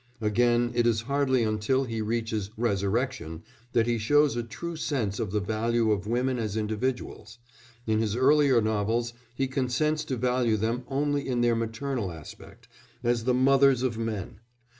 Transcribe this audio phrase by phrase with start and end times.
[0.19, 5.29] Again it is hardly until he reaches Resurrection that he shows a true sense of
[5.29, 7.37] the value of women as individuals:
[7.85, 12.67] in his earlier novels he consents to value them only in their maternal aspect,
[13.03, 14.39] as the mothers of men.